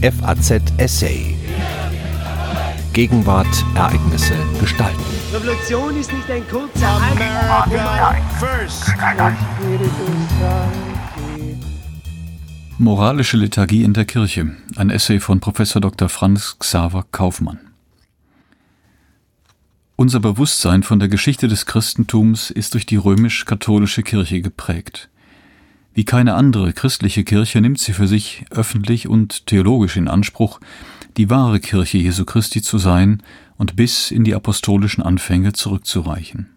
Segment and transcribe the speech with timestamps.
[0.00, 1.34] FAZ Essay.
[2.92, 5.02] Gegenwart, Ereignisse, Gestalten.
[5.32, 8.92] Revolution ist nicht ein kurzer America first.
[12.78, 14.56] Moralische Liturgie in der Kirche.
[14.76, 15.56] Ein Essay von Prof.
[15.56, 16.08] Dr.
[16.08, 17.58] Franz Xaver Kaufmann.
[19.96, 25.10] Unser Bewusstsein von der Geschichte des Christentums ist durch die römisch-katholische Kirche geprägt.
[25.98, 30.60] Wie keine andere christliche Kirche nimmt sie für sich öffentlich und theologisch in Anspruch,
[31.16, 33.20] die wahre Kirche Jesu Christi zu sein
[33.56, 36.50] und bis in die apostolischen Anfänge zurückzureichen.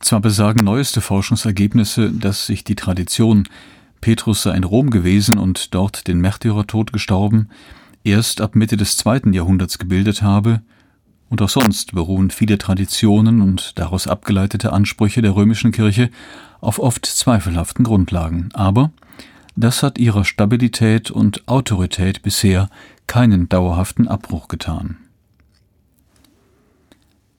[0.00, 3.48] Zwar besagen neueste Forschungsergebnisse, dass sich die Tradition,
[4.00, 7.50] Petrus sei in Rom gewesen und dort den Märtyrertod gestorben,
[8.02, 10.62] erst ab Mitte des zweiten Jahrhunderts gebildet habe,
[11.30, 16.10] und auch sonst beruhen viele Traditionen und daraus abgeleitete Ansprüche der römischen Kirche
[16.60, 18.48] auf oft zweifelhaften Grundlagen.
[18.54, 18.90] Aber
[19.56, 22.70] das hat ihrer Stabilität und Autorität bisher
[23.06, 24.96] keinen dauerhaften Abbruch getan.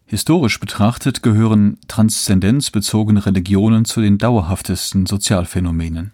[0.06, 6.12] Historisch betrachtet gehören transzendenzbezogene Religionen zu den dauerhaftesten Sozialphänomenen.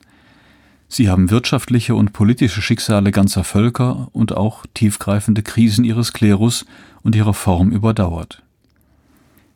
[0.98, 6.66] Sie haben wirtschaftliche und politische Schicksale ganzer Völker und auch tiefgreifende Krisen ihres Klerus
[7.04, 8.44] und ihrer Form überdauert.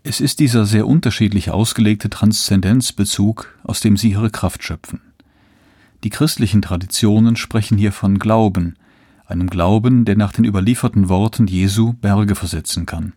[0.04, 5.00] Es ist dieser sehr unterschiedlich ausgelegte Transzendenzbezug, aus dem sie ihre Kraft schöpfen.
[6.04, 8.76] Die christlichen Traditionen sprechen hier von Glauben,
[9.26, 13.14] einem Glauben, der nach den überlieferten Worten Jesu Berge versetzen kann.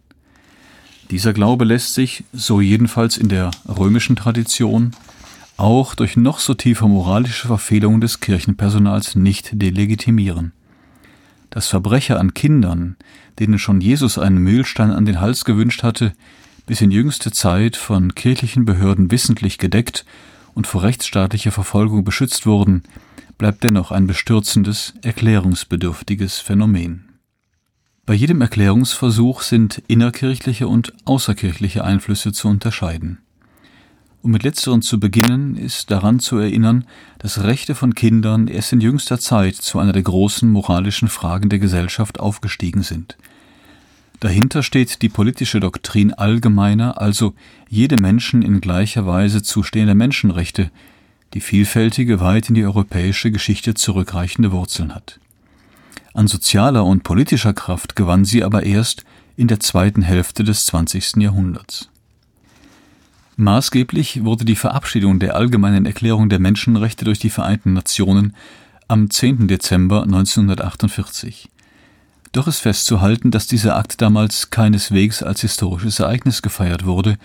[1.11, 4.93] Dieser Glaube lässt sich, so jedenfalls in der römischen Tradition,
[5.63, 10.53] auch durch noch so tiefe moralische Verfehlungen des Kirchenpersonals nicht delegitimieren.
[11.51, 12.97] Dass Verbrecher an Kindern,
[13.39, 16.15] denen schon Jesus einen Mühlstein an den Hals gewünscht hatte,
[16.67, 20.05] bis in jüngste Zeit von kirchlichen Behörden wissentlich gedeckt
[20.55, 22.83] und vor rechtsstaatlicher Verfolgung beschützt wurden,
[23.39, 27.09] bleibt dennoch ein bestürzendes, erklärungsbedürftiges Phänomen.
[28.05, 33.19] Bei jedem Erklärungsversuch sind innerkirchliche und außerkirchliche Einflüsse zu unterscheiden.
[34.23, 36.87] Um mit letzteren zu beginnen, ist daran zu erinnern,
[37.19, 41.59] dass Rechte von Kindern erst in jüngster Zeit zu einer der großen moralischen Fragen der
[41.59, 43.17] Gesellschaft aufgestiegen sind.
[44.21, 47.35] Dahinter steht die politische Doktrin allgemeiner, also
[47.69, 50.71] jede Menschen in gleicher Weise zustehender Menschenrechte,
[51.35, 55.19] die vielfältige, weit in die europäische Geschichte zurückreichende Wurzeln hat.
[56.15, 59.05] An sozialer und politischer Kraft gewann sie aber erst
[59.37, 61.17] in der zweiten Hälfte des 20.
[61.17, 61.89] Jahrhunderts.
[63.37, 68.37] Maßgeblich wurde die Verabschiedung der Allgemeinen Erklärung der Menschenrechte durch die Vereinten Nationen
[68.89, 69.49] am 10.
[69.49, 71.49] Dezember 1948.
[72.33, 77.17] Doch ist festzuhalten, dass dieser Akt damals keineswegs als historisches Ereignis gefeiert wurde,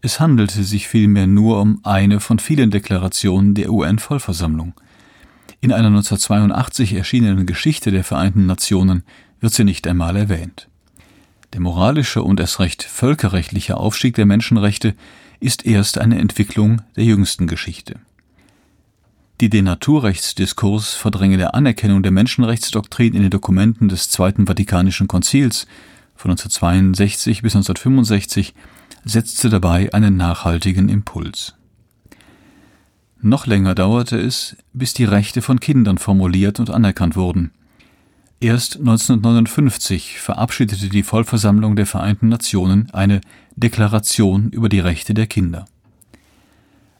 [0.00, 4.74] es handelte sich vielmehr nur um eine von vielen Deklarationen der UN-Vollversammlung.
[5.60, 9.02] In einer 1982 erschienenen Geschichte der Vereinten Nationen
[9.40, 10.68] wird sie nicht einmal erwähnt.
[11.52, 14.94] Der moralische und erst recht völkerrechtliche Aufstieg der Menschenrechte
[15.40, 17.96] ist erst eine Entwicklung der jüngsten Geschichte.
[19.40, 25.66] Die den Naturrechtsdiskurs verdrängende Anerkennung der Menschenrechtsdoktrin in den Dokumenten des Zweiten Vatikanischen Konzils
[26.16, 28.54] von 1962 bis 1965
[29.04, 31.54] setzte dabei einen nachhaltigen Impuls.
[33.20, 37.52] Noch länger dauerte es, bis die Rechte von Kindern formuliert und anerkannt wurden.
[38.40, 43.20] Erst 1959 verabschiedete die Vollversammlung der Vereinten Nationen eine
[43.56, 45.66] Deklaration über die Rechte der Kinder.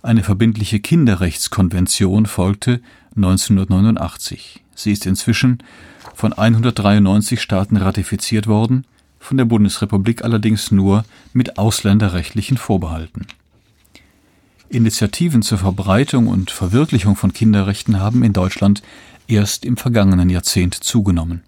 [0.02, 2.80] Eine verbindliche Kinderrechtskonvention folgte
[3.14, 4.64] 1989.
[4.74, 5.62] Sie ist inzwischen
[6.12, 8.84] von 193 Staaten ratifiziert worden,
[9.20, 11.04] von der Bundesrepublik allerdings nur
[11.34, 13.26] mit ausländerrechtlichen Vorbehalten.
[14.70, 18.82] Initiativen zur Verbreitung und Verwirklichung von Kinderrechten haben in Deutschland
[19.28, 21.42] erst im vergangenen Jahrzehnt zugenommen.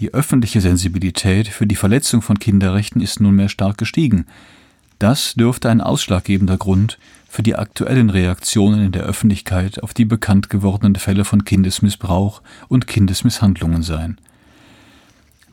[0.00, 4.26] Die öffentliche Sensibilität für die Verletzung von Kinderrechten ist nunmehr stark gestiegen.
[4.98, 10.50] Das dürfte ein ausschlaggebender Grund für die aktuellen Reaktionen in der Öffentlichkeit auf die bekannt
[10.50, 14.18] gewordenen Fälle von Kindesmissbrauch und Kindesmisshandlungen sein.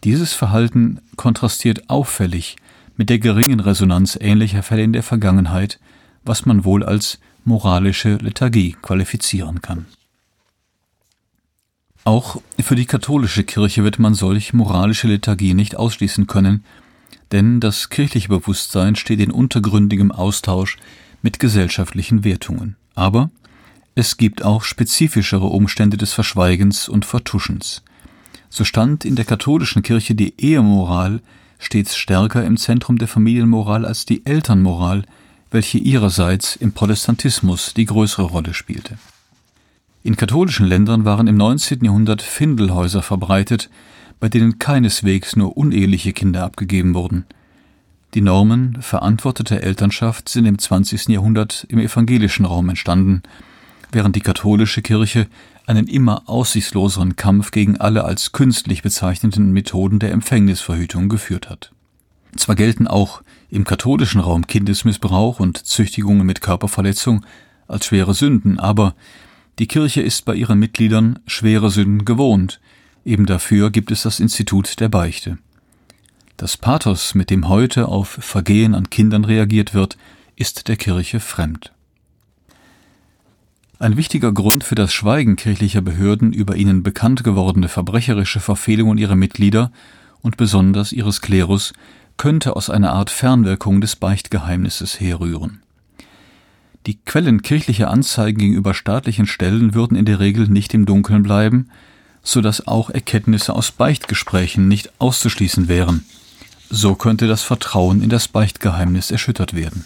[0.03, 2.55] Dieses Verhalten kontrastiert auffällig
[2.97, 5.79] mit der geringen Resonanz ähnlicher Fälle in der Vergangenheit,
[6.23, 9.85] was man wohl als moralische Lethargie qualifizieren kann.
[12.03, 16.63] Auch für die katholische Kirche wird man solch moralische Lethargie nicht ausschließen können,
[17.31, 20.77] denn das kirchliche Bewusstsein steht in untergründigem Austausch
[21.21, 22.75] mit gesellschaftlichen Wertungen.
[22.95, 23.29] Aber
[23.93, 27.83] es gibt auch spezifischere Umstände des Verschweigens und Vertuschens.
[28.49, 31.21] So stand in der katholischen Kirche die Ehemoral
[31.61, 35.03] stets stärker im Zentrum der Familienmoral als die Elternmoral,
[35.51, 38.97] welche ihrerseits im Protestantismus die größere Rolle spielte.
[40.03, 41.83] In katholischen Ländern waren im 19.
[41.83, 43.69] Jahrhundert Findelhäuser verbreitet,
[44.19, 47.25] bei denen keineswegs nur uneheliche Kinder abgegeben wurden.
[48.15, 51.09] Die Normen verantworteter Elternschaft sind im 20.
[51.09, 53.21] Jahrhundert im evangelischen Raum entstanden,
[53.91, 55.27] während die katholische Kirche
[55.67, 61.71] einen immer aussichtsloseren Kampf gegen alle als künstlich bezeichneten Methoden der Empfängnisverhütung geführt hat.
[62.35, 63.21] Zwar gelten auch
[63.51, 67.23] im katholischen Raum Kindesmissbrauch und Züchtigungen mit Körperverletzung
[67.67, 68.95] als schwere Sünden, aber
[69.59, 72.59] die Kirche ist bei ihren Mitgliedern schwere Sünden gewohnt,
[73.05, 75.37] eben dafür gibt es das Institut der Beichte.
[76.37, 79.97] Das Pathos, mit dem heute auf Vergehen an Kindern reagiert wird,
[80.35, 81.71] ist der Kirche fremd.
[83.77, 89.15] Ein wichtiger Grund für das Schweigen kirchlicher Behörden über ihnen bekannt gewordene verbrecherische Verfehlungen ihrer
[89.15, 89.71] Mitglieder
[90.21, 91.73] und besonders ihres Klerus
[92.17, 95.61] könnte aus einer Art Fernwirkung des Beichtgeheimnisses herrühren.
[96.87, 101.69] Die Quellen kirchlicher Anzeigen gegenüber staatlichen Stellen würden in der Regel nicht im Dunkeln bleiben,
[102.23, 106.05] so dass auch Erkenntnisse aus Beichtgesprächen nicht auszuschließen wären.
[106.69, 109.85] So könnte das Vertrauen in das Beichtgeheimnis erschüttert werden.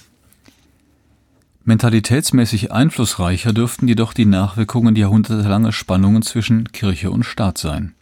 [1.64, 7.94] Mentalitätsmäßig einflussreicher dürften jedoch die Nachwirkungen jahrhundertelanger Spannungen zwischen Kirche und Staat sein.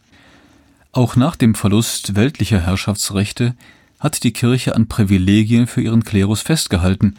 [0.92, 3.56] Auch nach dem Verlust weltlicher Herrschaftsrechte
[3.98, 7.14] hat die Kirche an Privilegien für ihren Klerus festgehalten,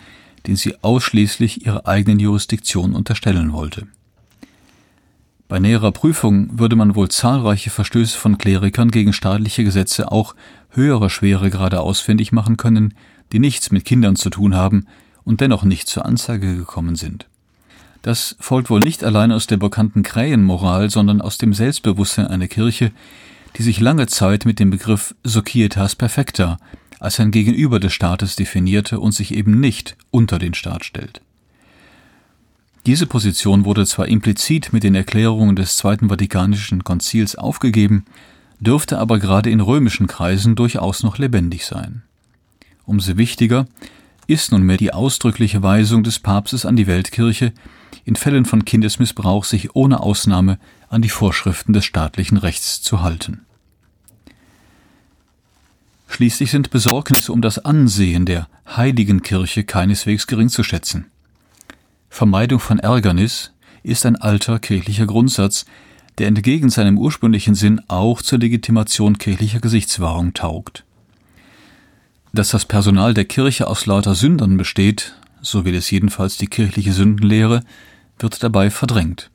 [0.48, 3.88] den sie ausschließlich ihrer eigenen Jurisdiktion unterstellen wollte.
[5.48, 10.36] Bei näherer Prüfung würde man wohl zahlreiche Verstöße von Klerikern gegen staatliche Gesetze auch
[10.72, 12.96] höherer Schweregrade ausfindig machen können,
[13.32, 14.88] die nichts mit Kindern zu tun haben
[15.24, 17.28] und dennoch nicht zur Anzeige gekommen sind.
[18.02, 22.92] Das folgt wohl nicht allein aus der bekannten Krähenmoral, sondern aus dem Selbstbewusstsein einer Kirche,
[23.58, 26.58] die sich lange Zeit mit dem Begriff Societas Perfecta
[27.00, 31.22] als ein Gegenüber des Staates definierte und sich eben nicht unter den Staat stellt.
[32.86, 38.06] Diese Position wurde zwar implizit mit den Erklärungen des Zweiten Vatikanischen Konzils aufgegeben,
[38.60, 42.04] dürfte aber gerade in römischen Kreisen durchaus noch lebendig sein.
[42.86, 43.66] Umso wichtiger
[44.28, 47.54] ist nunmehr die ausdrückliche Weisung des Papstes an die Weltkirche,
[48.06, 50.60] in Fällen von Kindesmissbrauch sich ohne Ausnahme
[50.90, 53.45] an die Vorschriften des staatlichen Rechts zu halten.
[56.16, 61.08] Schließlich sind Besorgnisse um das Ansehen der heiligen Kirche keineswegs gering zu schätzen.
[62.08, 63.52] Vermeidung von Ärgernis
[63.84, 65.66] ist ein alter kirchlicher Grundsatz,
[66.18, 70.86] der entgegen seinem ursprünglichen Sinn auch zur Legitimation kirchlicher Gesichtswahrung taugt.
[72.32, 76.94] Dass das Personal der Kirche aus lauter Sündern besteht, so will es jedenfalls die kirchliche
[76.94, 77.60] Sündenlehre,
[78.20, 79.32] wird dabei verdrängt.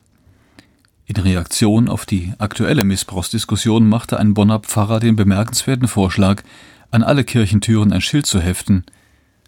[1.13, 6.41] In Reaktion auf die aktuelle Missbrauchsdiskussion machte ein Bonner Pfarrer den bemerkenswerten Vorschlag,
[6.89, 8.85] an alle Kirchentüren ein Schild zu heften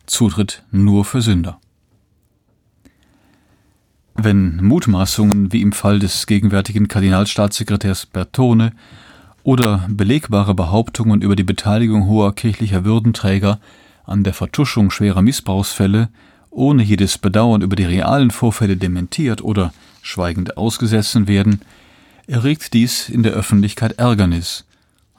[0.05, 1.61] Zutritt nur für Sünder.
[4.13, 8.73] Wenn Mutmaßungen wie im Fall des gegenwärtigen Kardinalstaatssekretärs Bertone
[9.43, 13.61] oder belegbare Behauptungen über die Beteiligung hoher kirchlicher Würdenträger
[14.03, 16.09] an der Vertuschung schwerer Missbrauchsfälle
[16.49, 19.71] ohne jedes Bedauern über die realen Vorfälle dementiert oder
[20.03, 21.61] schweigend ausgesessen werden,
[22.27, 24.65] erregt dies in der Öffentlichkeit Ärgernis,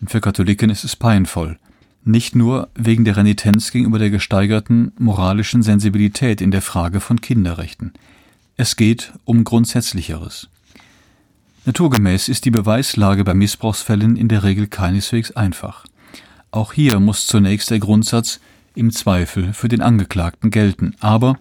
[0.00, 1.58] und für Katholiken ist es peinvoll,
[2.04, 7.92] nicht nur wegen der Renitenz gegenüber der gesteigerten moralischen Sensibilität in der Frage von Kinderrechten.
[8.56, 10.48] Es geht um Grundsätzlicheres.
[11.64, 15.86] Naturgemäß ist die Beweislage bei Missbrauchsfällen in der Regel keineswegs einfach.
[16.50, 18.38] Auch hier muss zunächst der Grundsatz
[18.74, 21.38] im Zweifel für den Angeklagten gelten, aber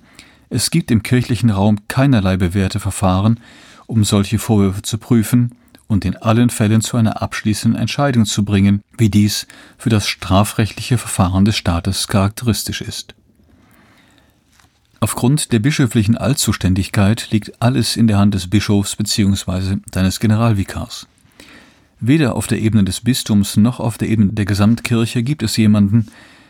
[0.53, 3.39] es gibt im kirchlichen Raum keinerlei bewährte Verfahren,
[3.88, 5.55] um solche Vorwürfe zu prüfen
[5.88, 9.48] und in allen Fällen zu einer abschließenden Entscheidung zu bringen, wie dies
[9.79, 13.15] für das strafrechtliche Verfahren des Staates charakteristisch ist.
[15.00, 19.77] Aufgrund der bischöflichen Allzuständigkeit liegt alles in der Hand des Bischofs bzw.
[19.91, 21.07] seines Generalvikars.
[22.00, 26.07] Weder auf der Ebene des Bistums noch auf der Ebene der Gesamtkirche gibt es jemanden,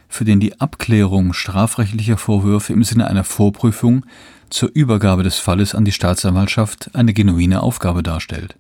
[0.08, 4.06] für den die Abklärung strafrechtlicher Vorwürfe im Sinne einer Vorprüfung
[4.50, 8.56] zur Übergabe des Falles an die Staatsanwaltschaft eine genuine Aufgabe darstellt.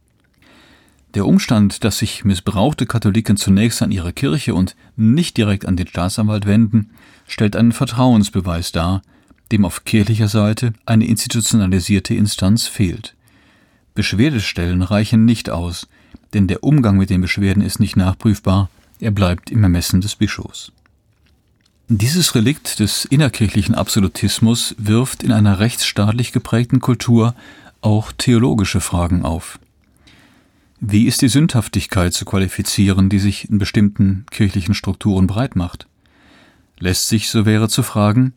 [1.14, 5.88] Der Umstand, dass sich missbrauchte Katholiken zunächst an ihre Kirche und nicht direkt an den
[5.88, 6.90] Staatsanwalt wenden,
[7.28, 9.04] stellt einen Vertrauensbeweis dar,
[9.52, 13.16] dem auf kirchlicher Seite eine institutionalisierte Instanz fehlt.
[13.94, 15.88] Beschwerdestellen reichen nicht aus,
[16.34, 18.70] denn der Umgang mit den Beschwerden ist nicht nachprüfbar,
[19.00, 20.72] er bleibt im Ermessen des Bischofs.
[21.90, 27.36] Dieses Relikt des innerkirchlichen Absolutismus wirft in einer rechtsstaatlich geprägten Kultur
[27.82, 29.60] auch theologische Fragen auf.
[30.80, 35.88] Wie ist die Sündhaftigkeit zu qualifizieren, die sich in bestimmten kirchlichen Strukturen breit macht?
[36.80, 38.34] Lässt sich, so wäre zu fragen,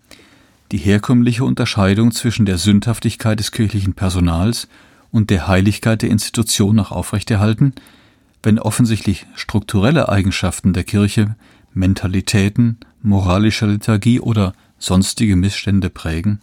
[0.73, 4.67] die herkömmliche Unterscheidung zwischen der Sündhaftigkeit des kirchlichen Personals
[5.13, 7.75] und der Heiligkeit der Institution noch aufrechterhalten,
[8.43, 11.37] wenn offensichtlich strukturelle Eigenschaften der Kirche
[11.75, 16.41] Mentalitäten, moralischer Liturgie oder sonstige Missstände prägen?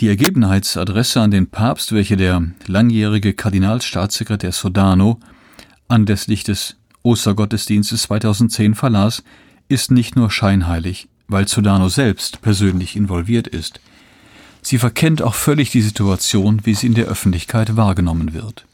[0.00, 5.18] Die Ergebenheitsadresse an den Papst, welche der langjährige Kardinalstaatssekretär Sodano
[5.88, 9.24] anlässlich des Ostergottesdienstes 2010 verlas,
[9.68, 13.80] ist nicht nur scheinheilig, weil Sodano selbst persönlich involviert ist.
[14.62, 18.66] Sie verkennt auch völlig die Situation, wie sie in der Öffentlichkeit wahrgenommen wird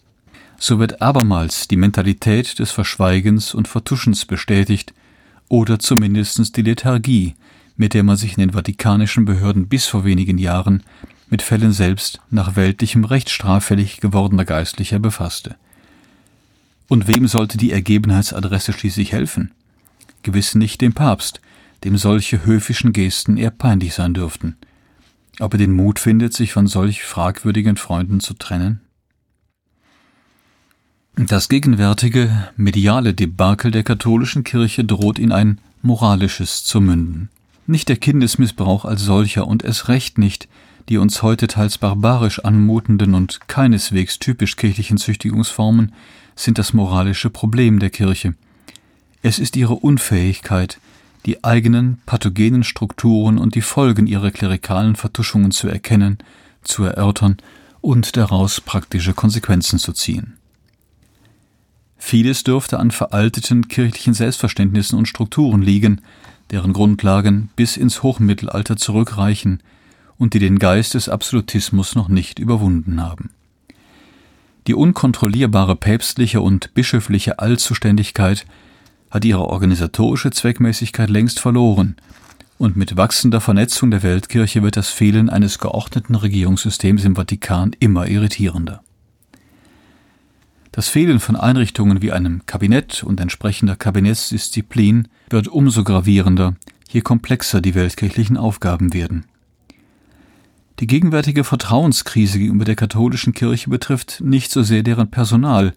[0.58, 4.94] so wird abermals die Mentalität des Verschweigens und Vertuschens bestätigt
[5.54, 7.36] oder zumindest die Lethargie,
[7.76, 10.82] mit der man sich in den vatikanischen Behörden bis vor wenigen Jahren
[11.30, 15.54] mit Fällen selbst nach weltlichem Recht straffällig gewordener Geistlicher befasste.
[16.88, 19.52] Und wem sollte die Ergebenheitsadresse schließlich helfen?
[20.24, 21.40] Gewiss nicht dem Papst,
[21.84, 24.56] dem solche höfischen Gesten eher peinlich sein dürften.
[25.38, 28.80] Ob er den Mut findet, sich von solch fragwürdigen Freunden zu trennen?
[31.16, 37.28] Das gegenwärtige mediale Debakel der katholischen Kirche droht in ein moralisches zu münden.
[37.66, 40.48] Nicht der Kindesmissbrauch als solcher und es recht nicht
[40.88, 45.92] die uns heute teils barbarisch anmutenden und keineswegs typisch kirchlichen Züchtigungsformen
[46.36, 48.34] sind das moralische Problem der Kirche.
[49.22, 50.78] Es ist ihre Unfähigkeit,
[51.24, 56.18] die eigenen pathogenen Strukturen und die Folgen ihrer klerikalen Vertuschungen zu erkennen,
[56.62, 57.38] zu erörtern
[57.80, 60.34] und daraus praktische Konsequenzen zu ziehen.
[62.06, 66.02] Vieles dürfte an veralteten kirchlichen Selbstverständnissen und Strukturen liegen,
[66.50, 69.62] deren Grundlagen bis ins Hochmittelalter zurückreichen
[70.18, 73.30] und die den Geist des Absolutismus noch nicht überwunden haben.
[74.66, 78.44] Die unkontrollierbare päpstliche und bischöfliche Allzuständigkeit
[79.10, 81.96] hat ihre organisatorische Zweckmäßigkeit längst verloren,
[82.58, 88.06] und mit wachsender Vernetzung der Weltkirche wird das Fehlen eines geordneten Regierungssystems im Vatikan immer
[88.08, 88.83] irritierender.
[90.74, 96.56] Das Fehlen von Einrichtungen wie einem Kabinett und entsprechender Kabinettsdisziplin wird umso gravierender,
[96.88, 99.24] je komplexer die weltkirchlichen Aufgaben werden.
[100.80, 105.74] Die gegenwärtige Vertrauenskrise gegenüber der katholischen Kirche betrifft nicht so sehr deren Personal,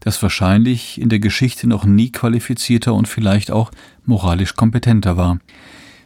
[0.00, 3.70] das wahrscheinlich in der Geschichte noch nie qualifizierter und vielleicht auch
[4.06, 5.38] moralisch kompetenter war.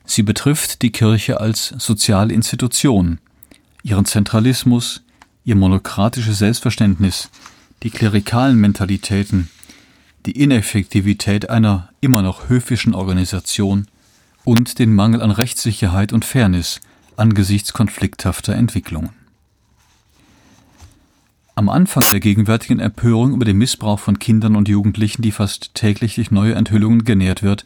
[0.05, 3.19] Sie betrifft die Kirche als soziale Institution,
[3.83, 5.05] ihren Zentralismus,
[5.47, 7.31] ihr monokratisches Selbstverständnis,
[7.83, 9.49] die klerikalen Mentalitäten,
[10.25, 13.87] die Ineffektivität einer immer noch höfischen Organisation
[14.45, 16.81] und den Mangel an Rechtssicherheit und Fairness
[17.17, 19.11] angesichts konflikthafter Entwicklungen.
[21.55, 26.17] Am Anfang der gegenwärtigen Empörung über den Missbrauch von Kindern und Jugendlichen, die fast täglich
[26.17, 27.65] durch neue Enthüllungen genährt wird,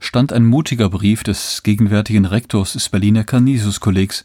[0.00, 4.24] stand ein mutiger Brief des gegenwärtigen Rektors des Berliner Canisius-Kollegs,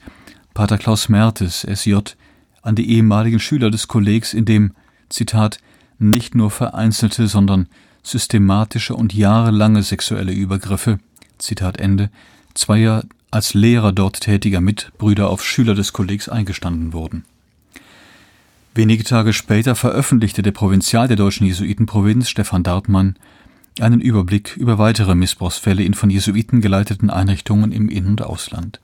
[0.53, 1.97] Pater Klaus Mertes, SJ,
[2.61, 4.71] an die ehemaligen Schüler des Kollegs, in dem
[5.12, 5.60] Zitat,
[6.00, 7.68] nicht nur vereinzelte, sondern
[8.03, 11.00] systematische und jahrelange sexuelle Übergriffe,
[11.38, 12.10] Zitat Ende,
[12.53, 17.24] zweier als Lehrer dort tätiger Mitbrüder auf Schüler des Kollegs eingestanden wurden.
[18.74, 23.15] Wenige Tage später veröffentlichte der Provinzial der deutschen Jesuitenprovinz Stefan Dartmann
[23.80, 28.80] einen Überblick über weitere Missbrauchsfälle in von Jesuiten geleiteten Einrichtungen im In- und Ausland.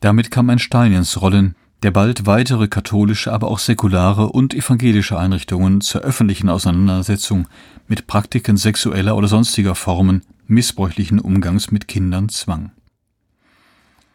[0.00, 5.18] Damit kam ein Stein ins Rollen, der bald weitere katholische, aber auch säkulare und evangelische
[5.18, 7.48] Einrichtungen zur öffentlichen Auseinandersetzung
[7.88, 12.72] mit Praktiken sexueller oder sonstiger Formen missbräuchlichen Umgangs mit Kindern zwang.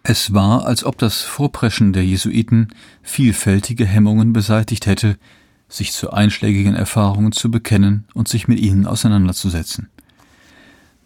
[0.03, 2.67] Es war, als ob das Vorpreschen der Jesuiten
[3.01, 5.17] vielfältige Hemmungen beseitigt hätte,
[5.67, 9.89] sich zu einschlägigen Erfahrungen zu bekennen und sich mit ihnen auseinanderzusetzen.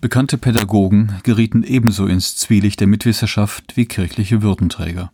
[0.02, 5.12] Bekannte Pädagogen gerieten ebenso ins Zwielicht der Mitwisserschaft wie kirchliche Würdenträger.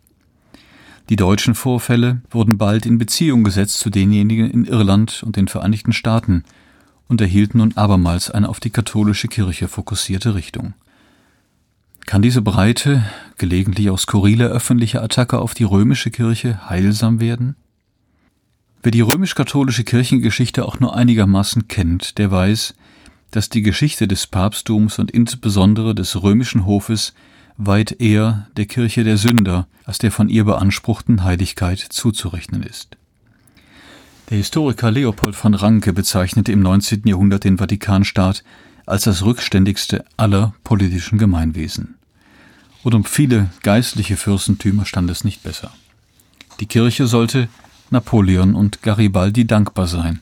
[1.09, 5.93] Die deutschen Vorfälle wurden bald in Beziehung gesetzt zu denjenigen in Irland und den Vereinigten
[5.93, 6.43] Staaten
[7.07, 10.73] und erhielten nun abermals eine auf die katholische Kirche fokussierte Richtung.
[12.07, 13.03] Kann diese breite,
[13.37, 17.55] gelegentlich auch skurrile öffentliche Attacke auf die römische Kirche heilsam werden?
[18.81, 22.75] Wer die römisch-katholische Kirchengeschichte auch nur einigermaßen kennt, der weiß,
[23.31, 27.13] dass die Geschichte des Papsttums und insbesondere des römischen Hofes
[27.57, 32.97] weit eher der Kirche der Sünder als der von ihr beanspruchten Heiligkeit zuzurechnen ist.
[34.29, 37.03] Der Historiker Leopold von Ranke bezeichnete im 19.
[37.05, 38.43] Jahrhundert den Vatikanstaat
[38.87, 41.95] als das rückständigste aller politischen Gemeinwesen.
[42.83, 45.71] Und um viele geistliche Fürstentümer stand es nicht besser.
[46.59, 47.49] Die Kirche sollte
[47.91, 50.21] Napoleon und Garibaldi dankbar sein,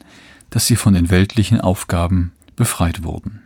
[0.49, 3.42] dass sie von den weltlichen Aufgaben befreit wurden.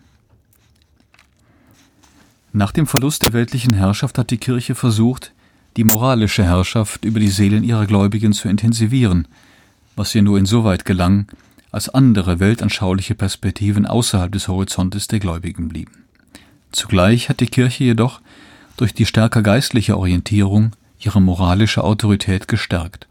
[2.58, 5.32] Nach dem Verlust der weltlichen Herrschaft hat die Kirche versucht,
[5.76, 9.28] die moralische Herrschaft über die Seelen ihrer Gläubigen zu intensivieren,
[9.96, 11.28] was ihr nur insoweit gelang,
[11.72, 16.06] als andere weltanschauliche Perspektiven außerhalb des Horizontes der Gläubigen blieben.
[16.72, 18.22] Zugleich hat die Kirche jedoch
[18.76, 23.08] durch die stärker geistliche Orientierung ihre moralische Autorität gestärkt.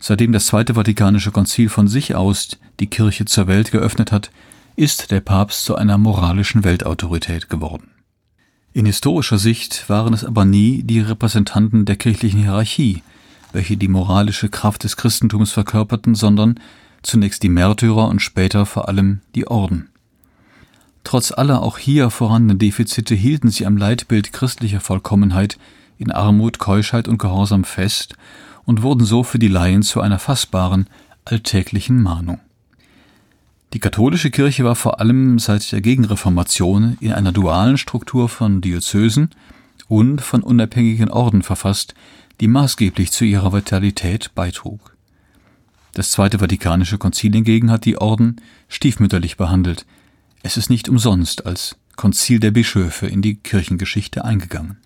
[0.00, 4.30] Seitdem das Zweite Vatikanische Konzil von sich aus die Kirche zur Welt geöffnet hat,
[4.76, 7.90] ist der Papst zu einer moralischen Weltautorität geworden.
[8.72, 13.02] In historischer Sicht waren es aber nie die Repräsentanten der kirchlichen Hierarchie,
[13.52, 16.60] welche die moralische Kraft des Christentums verkörperten, sondern
[17.02, 19.88] zunächst die Märtyrer und später vor allem die Orden.
[21.02, 25.58] Trotz aller auch hier vorhandenen Defizite hielten sie am Leitbild christlicher Vollkommenheit
[25.98, 28.14] in Armut, Keuschheit und Gehorsam fest
[28.64, 30.86] und wurden so für die Laien zu einer fassbaren,
[31.24, 32.38] alltäglichen Mahnung.
[33.72, 39.30] Die katholische Kirche war vor allem seit der Gegenreformation in einer dualen Struktur von Diözesen
[39.86, 41.94] und von unabhängigen Orden verfasst,
[42.40, 44.96] die maßgeblich zu ihrer Vitalität beitrug.
[45.94, 48.36] Das Zweite Vatikanische Konzil hingegen hat die Orden
[48.68, 49.86] stiefmütterlich behandelt.
[50.42, 54.78] Es ist nicht umsonst als Konzil der Bischöfe in die Kirchengeschichte eingegangen.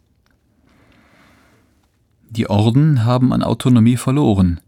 [2.28, 4.60] Die Orden haben an Autonomie verloren,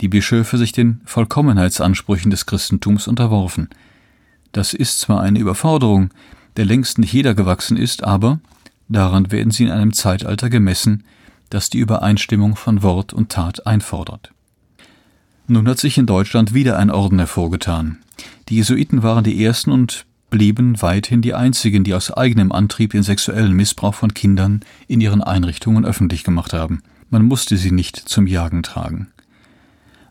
[0.00, 3.68] die Bischöfe sich den Vollkommenheitsansprüchen des Christentums unterworfen.
[4.52, 6.10] Das ist zwar eine Überforderung,
[6.56, 8.40] der längst nicht jeder gewachsen ist, aber
[8.88, 11.04] daran werden sie in einem Zeitalter gemessen,
[11.50, 14.32] das die Übereinstimmung von Wort und Tat einfordert.
[15.46, 17.98] Nun hat sich in Deutschland wieder ein Orden hervorgetan.
[18.48, 23.02] Die Jesuiten waren die ersten und blieben weithin die einzigen, die aus eigenem Antrieb den
[23.02, 26.82] sexuellen Missbrauch von Kindern in ihren Einrichtungen öffentlich gemacht haben.
[27.10, 29.08] Man musste sie nicht zum Jagen tragen.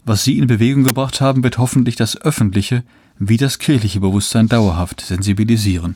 [0.06, 2.84] Was sie in Bewegung gebracht haben, wird hoffentlich das öffentliche
[3.20, 5.96] wie das kirchliche Bewusstsein dauerhaft sensibilisieren.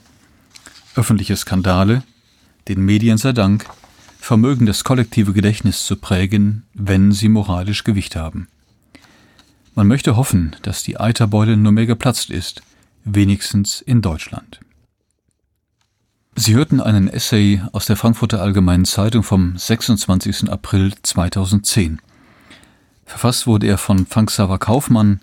[0.95, 2.03] Öffentliche Skandale,
[2.67, 3.65] den Medien sei Dank,
[4.19, 8.47] vermögen das kollektive Gedächtnis zu prägen, wenn sie moralisch Gewicht haben.
[9.73, 12.61] Man möchte hoffen, dass die Eiterbeule nur mehr geplatzt ist,
[13.05, 14.59] wenigstens in Deutschland.
[16.35, 20.49] Sie hörten einen Essay aus der Frankfurter Allgemeinen Zeitung vom 26.
[20.49, 21.99] April 2010.
[23.05, 25.21] Verfasst wurde er von Frank Xaver Kaufmann,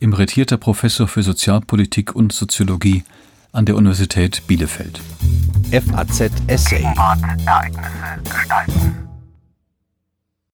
[0.00, 3.04] emeritierter Professor für Sozialpolitik und Soziologie
[3.52, 5.00] an der Universität Bielefeld.
[5.70, 6.82] FAZ Essay.
[6.82, 9.07] Ereignisse gestalten.